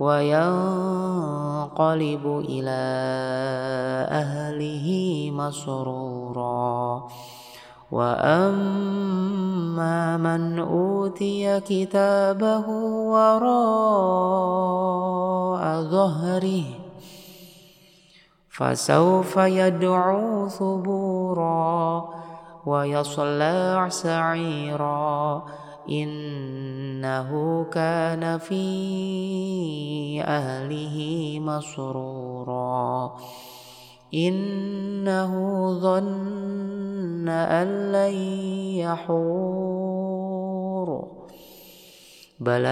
[0.00, 1.64] وينقلب
[2.48, 2.82] إلى
[4.10, 4.86] أهله
[5.32, 7.02] مسرورا.
[7.92, 9.16] وأما
[10.16, 12.68] من أوتي كتابه
[13.08, 14.22] وراء
[15.82, 16.64] ظهره
[18.50, 22.08] فسوف يدعو ثبورا
[22.66, 25.42] ويصلى سعيرا.
[26.98, 33.16] إنه كان في أهله مسرورا.
[34.14, 35.32] إنه
[35.80, 38.14] ظن أن لن
[38.82, 40.08] يحور.
[42.40, 42.66] بلى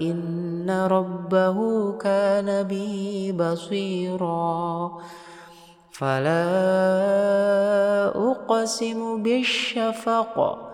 [0.00, 4.90] إن ربه كان به بصيرا.
[5.92, 6.44] فلا
[8.30, 10.73] أقسم بالشفق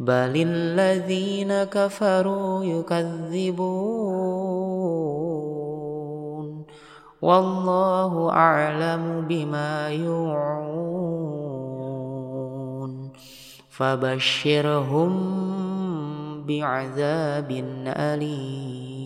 [0.00, 4.00] بل الذين كفروا يكذبون
[7.22, 10.80] والله أعلم بما يوعون
[13.70, 15.12] فبشرهم
[16.46, 17.50] بعذاب
[17.86, 18.99] أليم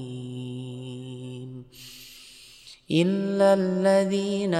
[2.90, 4.54] إلا الذين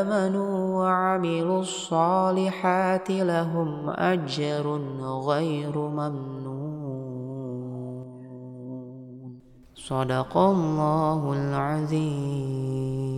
[0.00, 4.80] آمنوا وعملوا الصالحات لهم أجر
[5.26, 6.50] غير ممنون.
[9.74, 13.09] صدق الله العظيم.